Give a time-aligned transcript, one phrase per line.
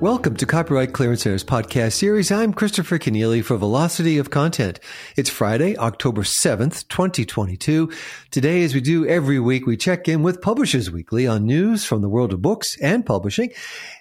[0.00, 2.30] Welcome to Copyright Clearance Center's podcast series.
[2.30, 4.78] I'm Christopher Kenneally for Velocity of Content.
[5.16, 7.90] It's Friday, October 7th, 2022.
[8.30, 12.02] Today, as we do every week, we check in with Publishers Weekly on news from
[12.02, 13.52] the world of books and publishing.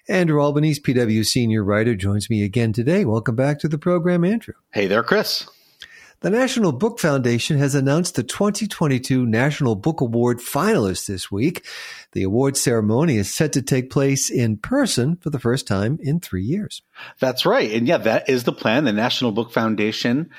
[0.09, 3.05] Andrew Albanese, PW senior writer, joins me again today.
[3.05, 4.55] Welcome back to the program, Andrew.
[4.73, 5.47] Hey there, Chris.
[6.21, 11.65] The National Book Foundation has announced the 2022 National Book Award finalists this week.
[12.13, 16.21] The award ceremony is set to take place in person for the first time in
[16.21, 16.81] three years.
[17.19, 17.69] That's right.
[17.69, 18.85] And yeah, that is the plan.
[18.85, 20.29] The National Book Foundation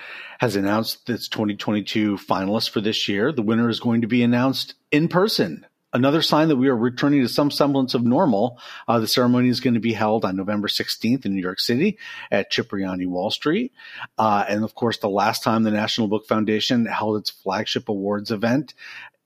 [0.41, 3.31] has announced its 2022 finalists for this year.
[3.31, 7.23] The winner is going to be announced in person another sign that we are returning
[7.23, 8.61] to some semblance of normal.
[8.87, 11.99] Uh, the ceremony is going to be held on November 16th in New York City
[12.31, 13.73] at Cipriani Wall Street.
[14.19, 18.31] Uh, and of course, the last time the National Book Foundation held its flagship awards
[18.31, 18.75] event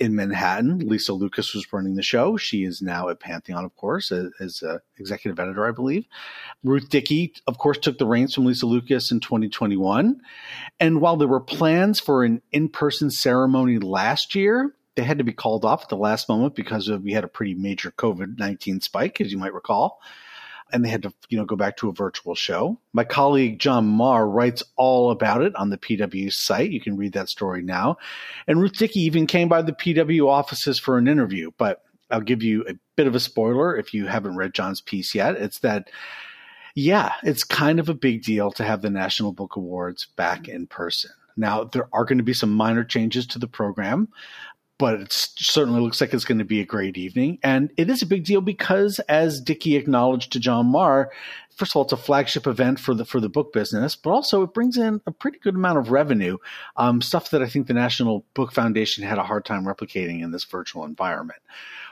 [0.00, 2.38] in Manhattan, Lisa Lucas was running the show.
[2.38, 4.62] She is now at Pantheon, of course, as, as
[4.98, 6.06] executive editor, I believe.
[6.64, 10.22] Ruth Dickey, of course, took the reins from Lisa Lucas in 2021.
[10.80, 15.24] And while there were plans for an in person ceremony last year, they had to
[15.24, 18.38] be called off at the last moment because of, we had a pretty major COVID
[18.38, 20.00] 19 spike, as you might recall.
[20.72, 22.78] And they had to, you know, go back to a virtual show.
[22.92, 26.70] My colleague John Maher writes all about it on the PW site.
[26.70, 27.96] You can read that story now.
[28.46, 31.50] And Ruth Dickey even came by the PW offices for an interview.
[31.56, 35.14] But I'll give you a bit of a spoiler if you haven't read John's piece
[35.14, 35.34] yet.
[35.36, 35.88] It's that
[36.76, 40.66] yeah, it's kind of a big deal to have the National Book Awards back in
[40.68, 41.10] person.
[41.36, 44.08] Now, there are going to be some minor changes to the program
[44.80, 47.38] but it certainly looks like it's going to be a great evening.
[47.42, 51.10] And it is a big deal because, as Dickey acknowledged to John Maher,
[51.54, 54.42] first of all, it's a flagship event for the for the book business, but also
[54.42, 56.38] it brings in a pretty good amount of revenue,
[56.78, 60.30] um, stuff that I think the National Book Foundation had a hard time replicating in
[60.30, 61.42] this virtual environment.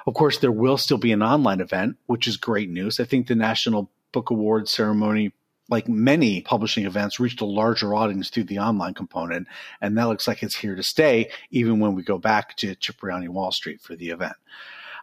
[0.06, 2.98] Of course, there will still be an online event, which is great news.
[2.98, 5.34] I think the National Book Awards ceremony
[5.68, 9.48] like many publishing events, reached a larger audience through the online component.
[9.80, 13.28] And that looks like it's here to stay, even when we go back to Cipriani
[13.28, 14.36] Wall Street for the event.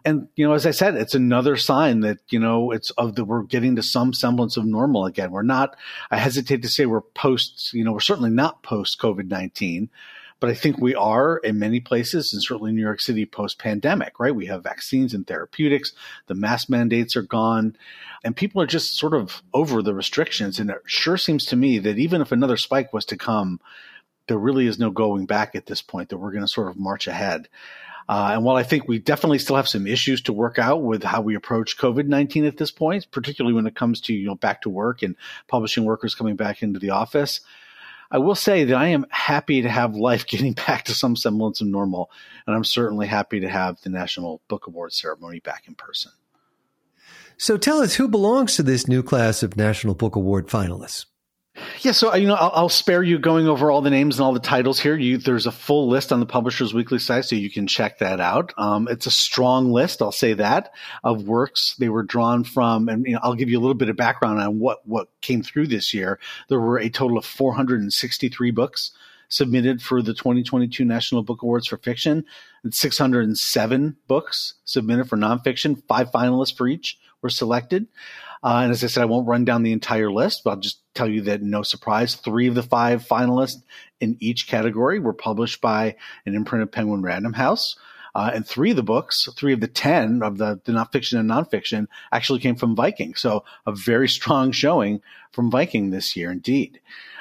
[0.04, 3.24] And, you know, as I said, it's another sign that, you know, it's of the,
[3.24, 5.32] we're getting to some semblance of normal again.
[5.32, 5.76] We're not,
[6.12, 9.90] I hesitate to say we're post, you know, we're certainly not post COVID 19,
[10.38, 14.20] but I think we are in many places, and certainly New York City post pandemic,
[14.20, 14.34] right?
[14.34, 15.92] We have vaccines and therapeutics,
[16.26, 17.76] the mask mandates are gone,
[18.22, 20.58] and people are just sort of over the restrictions.
[20.58, 23.60] And it sure seems to me that even if another spike was to come,
[24.28, 26.76] there really is no going back at this point, that we're going to sort of
[26.76, 27.48] march ahead.
[28.08, 31.02] Uh, and while I think we definitely still have some issues to work out with
[31.02, 34.36] how we approach COVID 19 at this point, particularly when it comes to, you know,
[34.36, 35.16] back to work and
[35.48, 37.40] publishing workers coming back into the office,
[38.10, 41.60] I will say that I am happy to have life getting back to some semblance
[41.60, 42.10] of normal,
[42.46, 46.12] and I'm certainly happy to have the National Book Award ceremony back in person.
[47.38, 51.04] So tell us who belongs to this new class of National Book Award finalists.
[51.80, 54.32] Yeah, so you know, I'll, I'll, spare you going over all the names and all
[54.32, 54.96] the titles here.
[54.96, 58.20] You, there's a full list on the Publishers Weekly site, so you can check that
[58.20, 58.54] out.
[58.56, 60.72] Um, it's a strong list, I'll say that,
[61.04, 63.88] of works they were drawn from, and you know, I'll give you a little bit
[63.88, 66.18] of background on what what came through this year.
[66.48, 68.92] There were a total of 463 books
[69.28, 72.24] submitted for the 2022 National Book Awards for fiction,
[72.62, 75.82] and 607 books submitted for nonfiction.
[75.88, 77.86] Five finalists for each were selected.
[78.42, 80.80] Uh, and as I said, I won't run down the entire list, but I'll just
[80.94, 83.62] tell you that no surprise, three of the five finalists
[84.00, 87.76] in each category were published by an imprint of Penguin Random House.
[88.16, 91.28] Uh, and three of the books, three of the 10 of the, the nonfiction and
[91.28, 93.14] nonfiction actually came from Viking.
[93.14, 96.80] So a very strong showing from Viking this year indeed.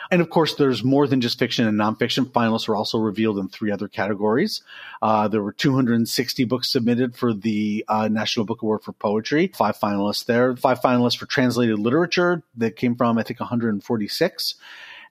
[0.09, 2.31] And of course, there's more than just fiction and nonfiction.
[2.31, 4.61] Finalists were also revealed in three other categories.
[5.01, 9.51] Uh, there were 260 books submitted for the uh, National Book Award for Poetry.
[9.53, 10.55] Five finalists there.
[10.55, 14.55] Five finalists for translated literature that came from, I think, 146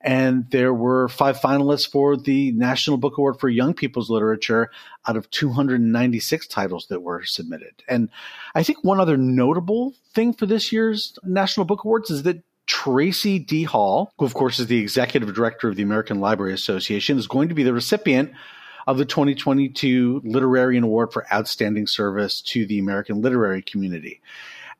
[0.04, 4.70] and there were five finalists for the National Book Award for Young People's Literature
[5.08, 7.82] out of 296 titles that were submitted.
[7.88, 8.10] And
[8.54, 13.38] I think one other notable thing for this year's National Book Awards is that Tracie
[13.38, 13.62] D.
[13.62, 17.48] Hall, who of course is the executive director of the American Library Association, is going
[17.48, 18.30] to be the recipient
[18.86, 24.20] of the 2022 Literary Award for Outstanding Service to the American literary community.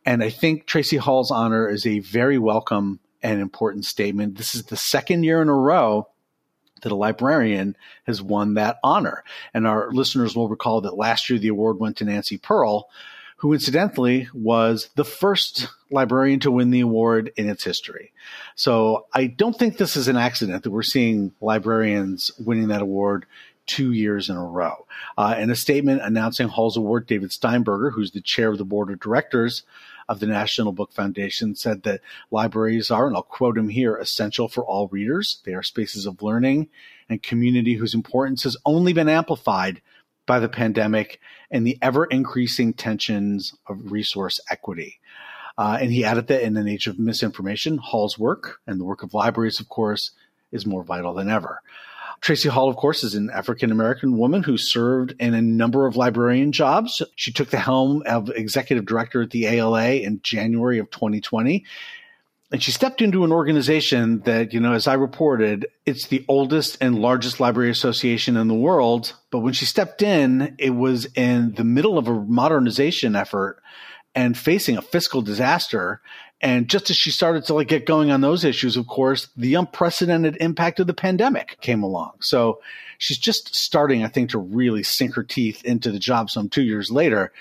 [0.05, 4.37] And I think Tracie Hall's honor is a very welcome and important statement.
[4.37, 6.09] This is the second year in a row
[6.83, 7.75] that a librarian
[8.07, 9.25] has won that honor.
[9.55, 12.89] And our listeners will recall that last year the award went to Nancy Pearl,
[13.39, 18.13] who incidentally was the first librarian to win the award in its history.
[18.55, 23.25] So I don't think this is an accident that we're seeing librarians winning that award
[23.67, 24.87] two years in a row.
[25.17, 28.91] Uh, in a statement announcing Hall's award, David Steinberger, who's the chair of the board
[28.91, 29.63] of directors
[30.09, 34.49] of the National Book Foundation, said that libraries are, and I'll quote him here, essential
[34.49, 35.41] for all readers.
[35.45, 36.69] They are spaces of learning
[37.09, 39.81] and community whose importance has only been amplified
[40.27, 41.21] by the pandemic
[41.51, 45.01] and the ever increasing tensions of resource equity.
[45.57, 49.03] Uh, and he added that in an age of misinformation, Hall's work and the work
[49.03, 50.11] of libraries, of course,
[50.51, 51.61] is more vital than ever.
[52.25, 55.95] Tracie Hall, of course, is an African American woman who served in a number of
[55.95, 57.03] librarian jobs.
[57.17, 61.67] She took the helm of executive director at the ALA in January of 2020.
[62.51, 66.79] And she stepped into an organization that, you know, as I reported, it's the oldest
[66.81, 69.13] and largest library association in the world.
[69.31, 73.63] But when she stepped in, it was in the middle of a modernization effort
[74.15, 76.01] and facing a fiscal disaster.
[76.41, 79.55] And just as she started to like get going on those issues, of course, the
[79.55, 82.13] unprecedented impact of the pandemic came along.
[82.21, 82.61] So
[82.99, 86.63] she's just starting, I think, to really sink her teeth into the job some two
[86.63, 87.33] years later.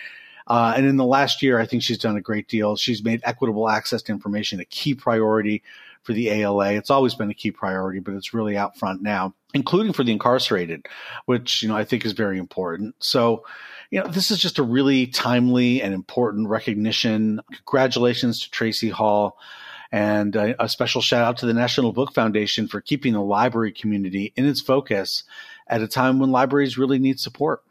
[0.48, 2.75] Uh, and in the last year, I think she's done a great deal.
[2.75, 5.63] She's made equitable access to information a key priority
[6.04, 6.74] for the ALA.
[6.74, 10.11] It's always been a key priority, but it's really out front now, including for the
[10.11, 10.88] incarcerated,
[11.25, 12.95] which, you know, I think is very important.
[13.00, 13.45] So,
[13.91, 17.41] you know, this is just a really timely and important recognition.
[17.65, 19.38] Congratulations to Tracie Hall.
[19.91, 24.33] And a, special shout out to the National Book Foundation for keeping the library community
[24.35, 25.23] in its focus
[25.67, 27.61] at a time when libraries really need support.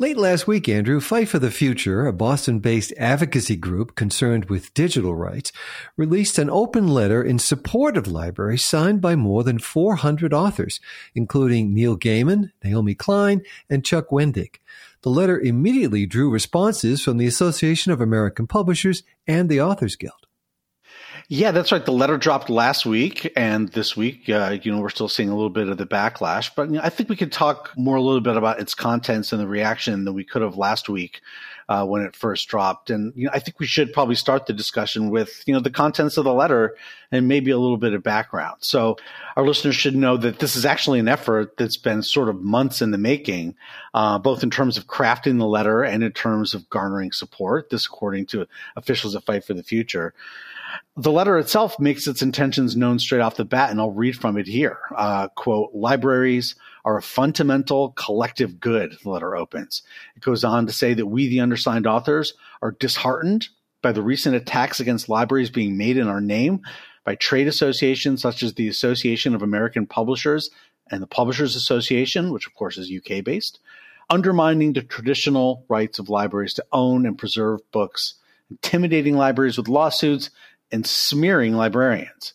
[0.00, 4.74] Late last week, Andrew, Fight for the Future, a Boston based advocacy group concerned with
[4.74, 5.52] digital rights,
[5.96, 10.80] released an open letter in support of libraries signed by more than 400 authors,
[11.14, 14.56] including Neil Gaiman, Naomi Klein, and Chuck Wendig.
[15.02, 20.26] The letter immediately drew responses from the Association of American Publishers and the Authors Guild.
[21.28, 21.84] Yeah, that's right.
[21.84, 25.34] The letter dropped last week, and this week, uh, you know, we're still seeing a
[25.34, 26.50] little bit of the backlash.
[26.54, 29.32] But you know, I think we could talk more a little bit about its contents
[29.32, 31.22] and the reaction than we could have last week
[31.68, 32.90] uh, when it first dropped.
[32.90, 35.70] And you know, I think we should probably start the discussion with you know the
[35.70, 36.76] contents of the letter
[37.10, 38.58] and maybe a little bit of background.
[38.60, 38.96] So
[39.36, 42.82] our listeners should know that this is actually an effort that's been sort of months
[42.82, 43.54] in the making,
[43.94, 47.70] uh, both in terms of crafting the letter and in terms of garnering support.
[47.70, 50.12] This, according to officials at Fight for the Future.
[50.96, 54.38] The letter itself makes its intentions known straight off the bat, and I'll read from
[54.38, 54.78] it here.
[54.96, 59.82] Uh, quote, libraries are a fundamental collective good, the letter opens.
[60.16, 63.48] It goes on to say that we, the undersigned authors, are disheartened
[63.82, 66.60] by the recent attacks against libraries being made in our name
[67.04, 70.50] by trade associations such as the Association of American Publishers
[70.90, 73.60] and the Publishers Association, which of course is UK based,
[74.10, 78.14] undermining the traditional rights of libraries to own and preserve books,
[78.50, 80.30] intimidating libraries with lawsuits,
[80.74, 82.34] and smearing librarians.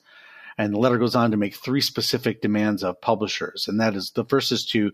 [0.58, 3.68] And the letter goes on to make three specific demands of publishers.
[3.68, 4.92] And that is the first is to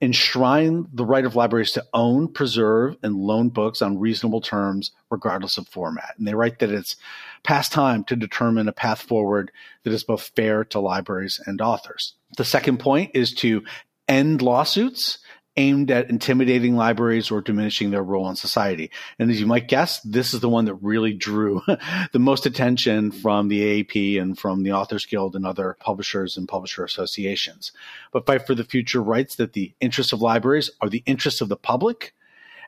[0.00, 5.58] enshrine the right of libraries to own, preserve, and loan books on reasonable terms, regardless
[5.58, 6.14] of format.
[6.18, 6.96] And they write that it's
[7.42, 9.50] past time to determine a path forward
[9.82, 12.14] that is both fair to libraries and authors.
[12.36, 13.64] The second point is to
[14.06, 15.18] end lawsuits
[15.58, 18.90] aimed at intimidating libraries or diminishing their role in society.
[19.18, 21.62] And as you might guess, this is the one that really drew
[22.12, 26.48] the most attention from the AAP and from the Authors Guild and other publishers and
[26.48, 27.72] publisher associations.
[28.12, 31.48] But Fight for the Future writes that the interests of libraries are the interests of
[31.48, 32.14] the public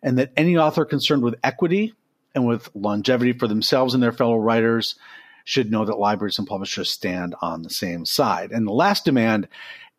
[0.03, 1.95] and that any author concerned with equity
[2.35, 4.97] and with longevity for themselves and their fellow writers
[5.45, 8.51] should know that libraries and publishers stand on the same side.
[8.51, 9.49] And the last demand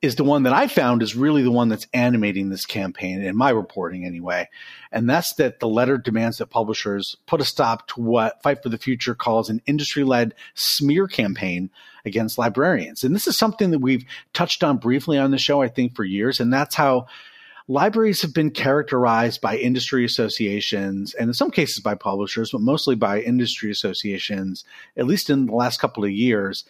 [0.02, 3.38] is the one that I found is really the one that's animating this campaign in
[3.38, 4.50] my reporting anyway.
[4.92, 8.70] And that's that the letter demands that publishers put a stop to what Fight for
[8.70, 11.70] the Future calls an industry led smear campaign
[12.04, 13.04] against librarians.
[13.04, 16.04] And this is something that we've touched on briefly on the show, I think, for
[16.04, 16.40] years.
[16.40, 17.06] And that's how
[17.68, 22.96] libraries have been characterized by industry associations and in some cases by publishers, but mostly
[22.96, 24.66] by industry associations,
[24.98, 26.66] at least in the last couple of years,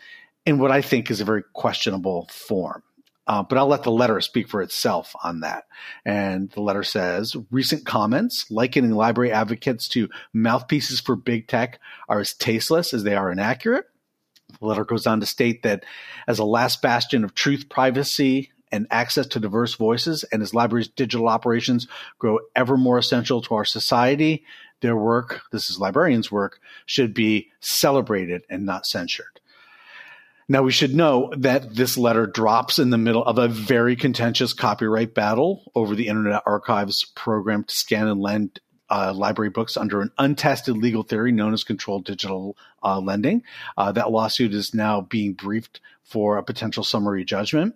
[0.45, 2.83] in what I think is a very questionable form.
[3.27, 5.65] Uh, but I'll let the letter speak for itself on that.
[6.05, 12.19] And the letter says recent comments likening library advocates to mouthpieces for big tech are
[12.19, 13.85] as tasteless as they are inaccurate.
[14.59, 15.85] The letter goes on to state that
[16.27, 20.87] as a last bastion of truth, privacy, and access to diverse voices, and as libraries'
[20.87, 21.87] digital operations
[22.17, 24.45] grow ever more essential to our society,
[24.81, 29.40] their work, this is librarians' work, should be celebrated and not censured.
[30.51, 34.51] Now, we should know that this letter drops in the middle of a very contentious
[34.51, 40.01] copyright battle over the Internet Archive's program to scan and lend uh, library books under
[40.01, 43.43] an untested legal theory known as controlled digital uh, lending.
[43.77, 47.73] Uh, that lawsuit is now being briefed for a potential summary judgment.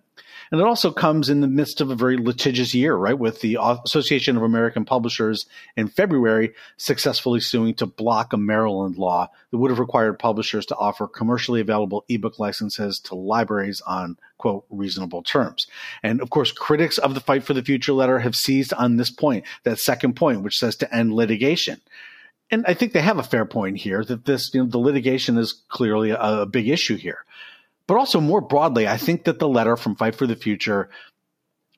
[0.50, 3.18] And it also comes in the midst of a very litigious year, right?
[3.18, 5.46] With the Association of American Publishers
[5.76, 10.76] in February successfully suing to block a Maryland law that would have required publishers to
[10.76, 15.66] offer commercially available ebook licenses to libraries on quote reasonable terms.
[16.02, 19.10] And of course, critics of the Fight for the Future letter have seized on this
[19.10, 21.80] point, that second point, which says to end litigation
[22.50, 25.36] and I think they have a fair point here that this, you know, the litigation
[25.36, 27.24] is clearly a, a, big issue here.
[27.86, 30.90] But also more broadly, I think that the letter from Fight for the Future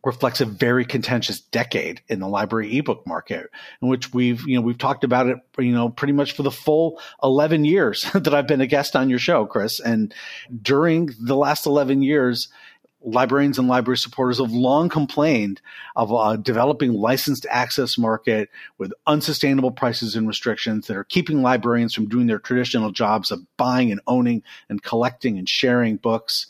[0.05, 3.50] reflects a very contentious decade in the library ebook market,
[3.83, 6.50] in which we've, you know, we've talked about it, you know, pretty much for the
[6.50, 9.81] full 11 years that I've been a guest on your show, Chris.
[9.81, 10.15] And
[10.62, 12.49] during the last 11 years,
[13.02, 15.61] librarians and library supporters have long complained
[15.97, 21.95] of a developing licensed access market with unsustainable prices and restrictions that are keeping librarians
[21.95, 26.47] from doing their traditional jobs of buying and owning and collecting and sharing books.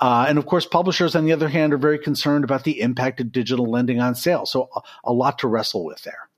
[0.00, 3.20] Uh, and of course, publishers, on the other hand, are very concerned about the impact
[3.20, 4.50] of digital lending on sales.
[4.50, 6.28] So, a, a lot to wrestle with there.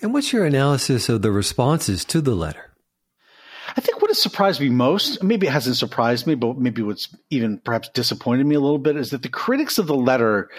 [0.00, 2.71] And what's your analysis of the responses to the letter?
[4.12, 8.44] Has surprised me most, maybe it hasn't surprised me, but maybe what's even perhaps disappointed
[8.44, 10.50] me a little bit is that the critics of the letter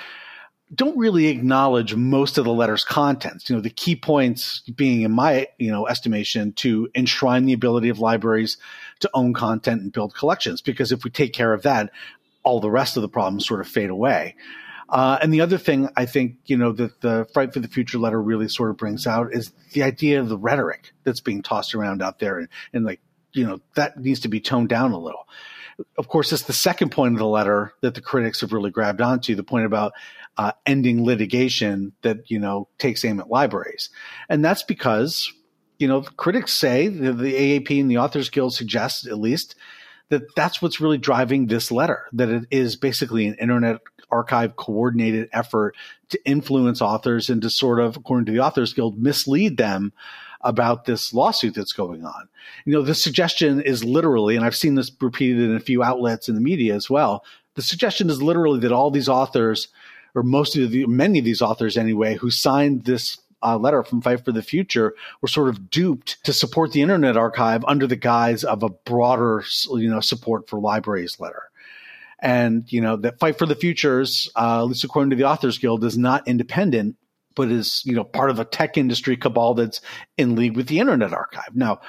[0.73, 3.47] don't really acknowledge most of the letter's contents.
[3.47, 7.89] You know, the key points being, in my you know estimation, to enshrine the ability
[7.89, 8.57] of libraries
[9.01, 10.63] to own content and build collections.
[10.63, 11.91] Because if we take care of that,
[12.41, 14.35] all the rest of the problems sort of fade away.
[14.89, 17.99] Uh, and the other thing I think, you know, that the Fight for the Future
[17.99, 21.75] letter really sort of brings out is the idea of the rhetoric that's being tossed
[21.75, 22.47] around out there.
[22.73, 22.99] And like,
[23.33, 25.27] you know, that needs to be toned down a little.
[25.97, 29.01] Of course, it's the second point of the letter that the critics have really grabbed
[29.01, 29.93] onto the point about
[30.37, 33.89] uh, ending litigation that, you know, takes aim at libraries.
[34.29, 35.33] And that's because,
[35.79, 39.55] you know, critics say, the, the AAP and the Authors Guild suggest at least,
[40.09, 45.27] that that's what's really driving this letter, that it is basically an internet archive coordinated
[45.33, 45.75] effort
[46.09, 49.91] to influence authors and to sort of, according to the Authors Guild, mislead them
[50.43, 52.27] about this lawsuit that's going on.
[52.65, 56.29] You know, the suggestion is literally, and I've seen this repeated in a few outlets
[56.29, 57.23] in the media as well.
[57.55, 59.67] The suggestion is literally that all these authors,
[60.15, 64.01] or most of the, many of these authors anyway, who signed this uh, letter from
[64.01, 67.95] Fight for the Future were sort of duped to support the Internet Archive under the
[67.95, 71.43] guise of a broader, you know, support for libraries letter.
[72.19, 75.57] And, you know, that Fight for the Futures, uh, at least according to the Authors
[75.57, 76.95] Guild, is not independent,
[77.35, 79.81] but is, you know, part of a tech industry cabal that's
[80.17, 81.55] in league with the Internet Archive.
[81.55, 81.81] Now,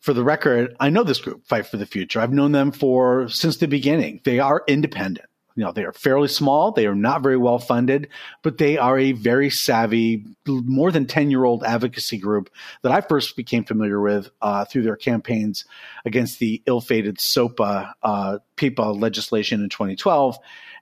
[0.00, 2.20] for the record, I know this group, Fight for the Future.
[2.20, 4.20] I've known them for since the beginning.
[4.24, 6.72] They are independent you know, they are fairly small.
[6.72, 8.08] They are not very well funded,
[8.42, 12.50] but they are a very savvy, more than 10 year old advocacy group
[12.82, 15.64] that I first became familiar with uh, through their campaigns
[16.04, 20.38] against the ill fated SOPA uh, PIPA legislation in 2012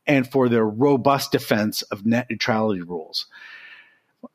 [0.07, 3.27] and for their robust defense of net neutrality rules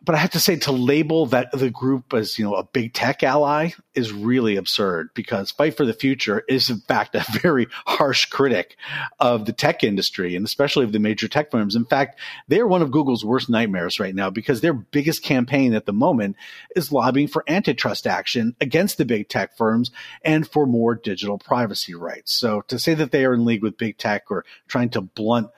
[0.04, 2.94] but I have to say to label that the group as you know a big
[2.94, 7.68] tech ally is really absurd because Fight for the Future is in fact a very
[7.86, 8.78] harsh critic
[9.20, 11.76] of the tech industry and especially of the major tech firms.
[11.76, 15.74] In fact, they are one of Google's worst nightmares right now because their biggest campaign
[15.74, 16.36] at the moment
[16.76, 19.92] is lobbying for antitrust action against the big tech firms
[20.24, 22.34] and for more digital privacy rights.
[22.34, 25.50] So to say that they are in league with big tech or trying to blunt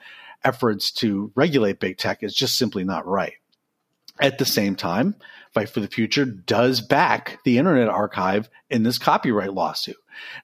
[0.44, 3.34] efforts to regulate big tech is just simply not right.
[4.20, 5.14] At the same time,
[5.52, 9.96] Fight for the Future does back the Internet Archive in this copyright lawsuit.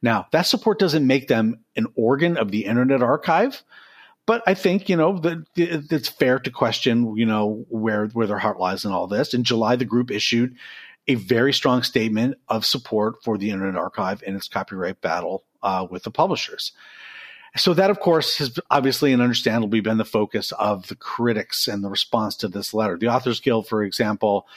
[0.03, 3.63] Now, that support doesn't make them an organ of the Internet Archive,
[4.27, 8.39] but I think you know that it's fair to question you know where where their
[8.39, 9.35] heart lies in all this.
[9.35, 10.57] In July, the group issued
[11.07, 15.87] a very strong statement of support for the Internet Archive in its copyright battle uh,
[15.91, 16.73] with the publishers.
[17.57, 21.85] So that, of course, has obviously and understandably been the focus of the critics and
[21.85, 22.99] the response to this letter.
[22.99, 24.49] The Authors Guild, for example,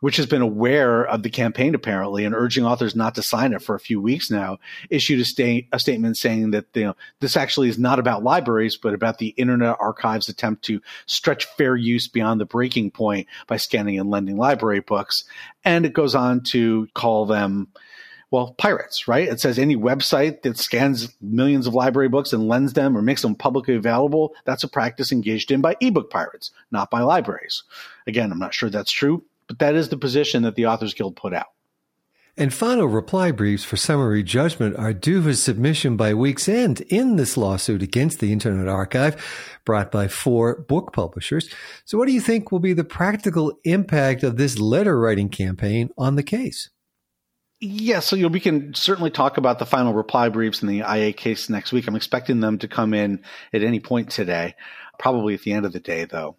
[0.00, 3.62] which has been aware of the campaign apparently and urging authors not to sign it
[3.62, 4.58] for a few weeks now,
[4.90, 8.76] issued a, sta- a statement saying that you know this actually is not about libraries,
[8.76, 13.56] but about the Internet Archive's attempt to stretch fair use beyond the breaking point by
[13.56, 15.24] scanning and lending library books.
[15.64, 17.68] And it goes on to call them
[18.30, 19.28] well, pirates, right?
[19.28, 23.22] It says any website that scans millions of library books and lends them or makes
[23.22, 27.62] them publicly available, that's a practice engaged in by ebook pirates, not by libraries.
[28.06, 31.14] Again, I'm not sure that's true, but that is the position that the Authors Guild
[31.14, 31.46] put out.
[32.38, 37.16] And final reply briefs for summary judgment are due for submission by week's end in
[37.16, 41.48] this lawsuit against the Internet Archive brought by four book publishers.
[41.86, 45.88] So what do you think will be the practical impact of this letter writing campaign
[45.96, 46.68] on the case?
[47.58, 50.80] Yeah, so you know, we can certainly talk about the final reply briefs in the
[50.80, 51.86] IA case next week.
[51.88, 53.22] I'm expecting them to come in
[53.52, 54.56] at any point today,
[54.98, 56.36] probably at the end of the day, though.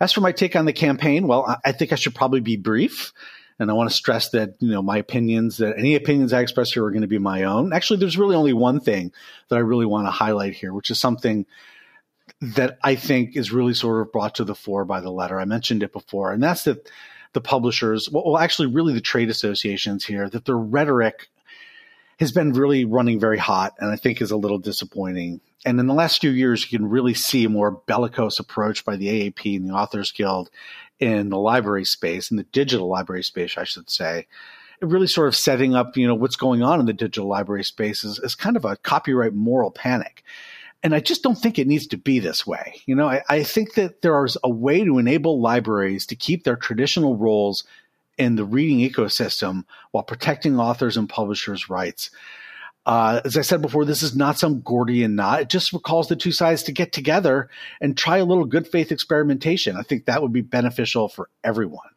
[0.00, 3.12] As for my take on the campaign, well, I think I should probably be brief.
[3.60, 6.72] And I want to stress that, you know, my opinions, that any opinions I express
[6.72, 7.72] here are going to be my own.
[7.72, 9.12] Actually, there's really only one thing
[9.48, 11.44] that I really want to highlight here, which is something
[12.40, 15.40] that I think is really sort of brought to the fore by the letter.
[15.40, 16.88] I mentioned it before, and that's that
[17.32, 21.28] the publishers, well, actually, really the trade associations here, that their rhetoric
[22.18, 25.40] has been really running very hot and I think is a little disappointing.
[25.64, 28.96] And in the last few years, you can really see a more bellicose approach by
[28.96, 30.50] the AAP and the Authors Guild
[30.98, 34.26] in the library space, in the digital library space, I should say.
[34.80, 37.64] It really sort of setting up, you know, what's going on in the digital library
[37.64, 40.24] space is, is kind of a copyright moral panic.
[40.82, 42.80] And I just don't think it needs to be this way.
[42.86, 46.44] You know, I, I think that there is a way to enable libraries to keep
[46.44, 47.64] their traditional roles
[48.16, 52.10] in the reading ecosystem while protecting authors and publishers' rights.
[52.86, 55.42] Uh, as I said before, this is not some Gordian knot.
[55.42, 58.90] It just recalls the two sides to get together and try a little good faith
[58.90, 59.76] experimentation.
[59.76, 61.88] I think that would be beneficial for everyone.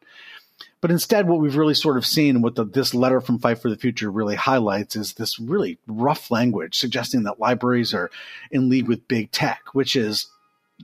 [0.82, 3.70] But instead, what we've really sort of seen, what the, this letter from Fight for
[3.70, 8.10] the Future really highlights, is this really rough language suggesting that libraries are
[8.50, 10.26] in league with big tech, which is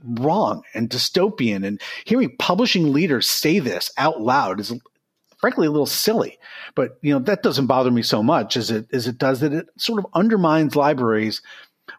[0.05, 1.67] wrong and dystopian.
[1.67, 4.73] And hearing publishing leaders say this out loud is
[5.37, 6.39] frankly a little silly.
[6.75, 9.51] But you know that doesn't bother me so much as it as it does that
[9.51, 11.41] it sort of undermines libraries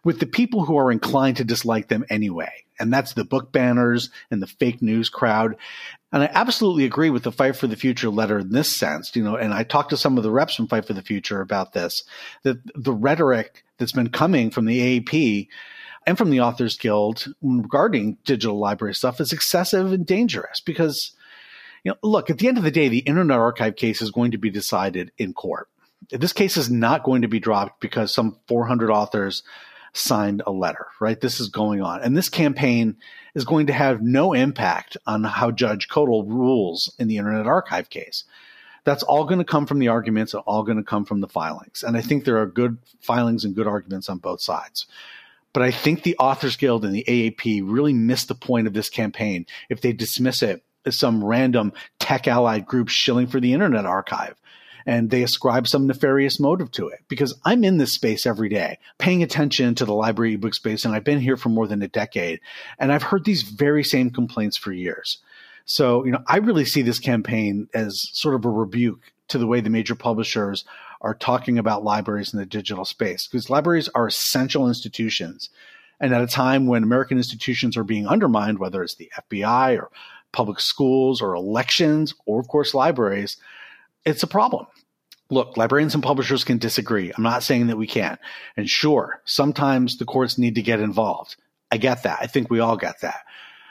[0.05, 2.65] with the people who are inclined to dislike them anyway.
[2.81, 5.57] And that's the book banners and the fake news crowd.
[6.13, 9.23] And I absolutely agree with the Fight for the Future letter in this sense, you
[9.23, 11.73] know, and I talked to some of the reps from Fight for the Future about
[11.73, 12.03] this,
[12.43, 15.49] that the rhetoric that's been coming from the AAP
[16.07, 21.15] and from the Authors Guild regarding digital library stuff is excessive and dangerous because
[21.85, 24.33] you know, look, at the end of the day, the Internet Archive case is going
[24.33, 25.69] to be decided in court.
[26.11, 29.43] This case is not going to be dropped because some 400 authors
[29.93, 31.21] signed a letter, right?
[31.21, 32.03] This is going on.
[32.03, 32.97] And this campaign
[33.35, 37.91] is going to have no impact on how Judge Koeltl rules in the Internet Archive
[37.91, 38.25] case.
[38.85, 41.29] That's all going to come from the arguments and all going to come from the
[41.29, 41.83] filings.
[41.83, 44.87] And I think there are good filings and good arguments on both sides.
[45.53, 48.89] But I think the Authors Guild and the AAP really missed the point of this
[48.89, 53.85] campaign if they dismiss it as some random tech allied group shilling for the Internet
[53.85, 54.37] Archive.
[54.87, 58.79] And they ascribe some nefarious motive to it because I'm in this space every day,
[58.99, 61.89] paying attention to the library ebook space, and I've been here for more than a
[61.89, 62.41] decade.
[62.79, 65.19] And I've heard these very same complaints for years.
[65.65, 69.47] So, you know, I really see this campaign as sort of a rebuke to the
[69.47, 70.65] way the major publishers
[71.01, 75.49] are talking about libraries in the digital space because libraries are essential institutions.
[76.01, 79.91] And at a time when American institutions are being undermined, whether it's the FBI or
[80.33, 83.37] public schools or elections or, of course, libraries,
[84.05, 84.67] it's a problem.
[85.31, 87.13] Look, librarians and publishers can disagree.
[87.17, 88.19] I'm not saying that we can't.
[88.57, 91.37] And sure, sometimes the courts need to get involved.
[91.71, 92.19] I get that.
[92.21, 93.21] I think we all get that.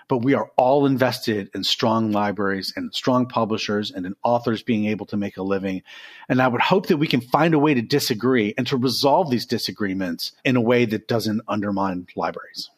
[0.08, 4.86] But we are all invested in strong libraries and strong publishers and in authors being
[4.86, 5.84] able to make a living.
[6.30, 9.30] And I would hope that we can find a way to disagree and to resolve
[9.30, 12.70] these disagreements in a way that doesn't undermine libraries.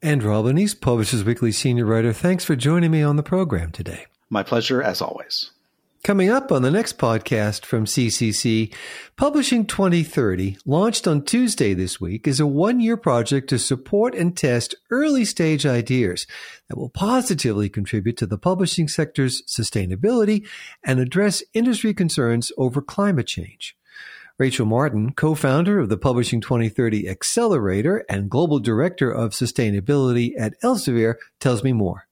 [0.00, 4.06] And Andrew Albanese, Publishers Weekly senior writer, thanks for joining me on the program today.
[4.30, 5.50] My pleasure, as always.
[6.04, 8.72] Coming up on the next podcast from CCC,
[9.16, 14.34] Publishing 2030, launched on Tuesday this week, is a one year project to support and
[14.36, 16.26] test early stage ideas
[16.68, 20.46] that will positively contribute to the publishing sector's sustainability
[20.84, 23.76] and address industry concerns over climate change.
[24.38, 31.16] Rachel Martin, co-founder of the Publishing 2030 Accelerator and global director of sustainability at Elsevier,
[31.40, 32.07] tells me more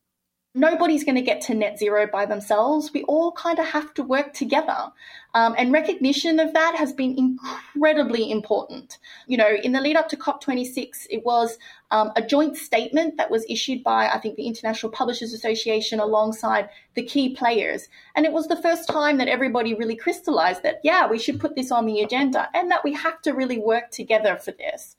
[0.56, 2.92] nobody's going to get to net zero by themselves.
[2.92, 4.90] We all kind of have to work together.
[5.34, 8.98] Um, and recognition of that has been incredibly important.
[9.26, 11.58] You know, in the lead up to COP26, it was
[11.90, 16.70] um, a joint statement that was issued by, I think, the International Publishers Association alongside
[16.94, 17.88] the key players.
[18.14, 21.54] And it was the first time that everybody really crystallized that, yeah, we should put
[21.54, 24.96] this on the agenda and that we have to really work together for this.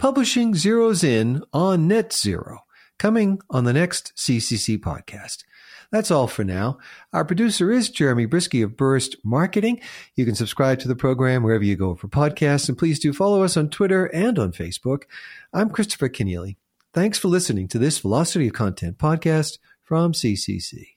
[0.00, 2.64] Publishing zeroes in on net zero
[2.98, 5.44] coming on the next CCC podcast.
[5.90, 6.78] That's all for now.
[7.12, 9.80] Our producer is Jeremy Brieske of Burst Marketing.
[10.14, 13.42] You can subscribe to the program wherever you go for podcasts, and please do follow
[13.42, 15.04] us on Twitter and on Facebook.
[15.52, 16.56] I'm Christopher Kenneally.
[16.92, 20.96] Thanks for listening to this Velocity of Content podcast from CCC.